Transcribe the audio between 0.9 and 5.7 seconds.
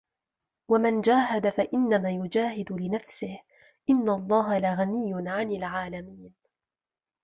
جاهَدَ فَإِنَّما يُجاهِدُ لِنَفسِهِ إِنَّ اللَّهَ لَغَنِيٌّ عَنِ